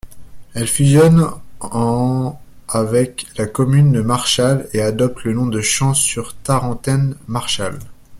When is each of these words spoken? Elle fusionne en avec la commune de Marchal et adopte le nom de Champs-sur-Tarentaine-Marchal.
Elle 0.55 0.65
fusionne 0.67 1.29
en 1.59 2.39
avec 2.67 3.27
la 3.37 3.45
commune 3.45 3.91
de 3.91 4.01
Marchal 4.01 4.67
et 4.73 4.81
adopte 4.81 5.23
le 5.25 5.33
nom 5.35 5.45
de 5.45 5.61
Champs-sur-Tarentaine-Marchal. 5.61 7.77